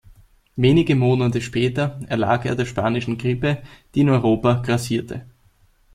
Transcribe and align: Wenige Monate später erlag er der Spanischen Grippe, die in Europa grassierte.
Wenige 0.55 0.95
Monate 0.95 1.41
später 1.41 1.99
erlag 2.07 2.43
er 2.45 2.55
der 2.55 2.65
Spanischen 2.65 3.19
Grippe, 3.19 3.61
die 3.93 4.01
in 4.01 4.09
Europa 4.09 4.53
grassierte. 4.55 5.25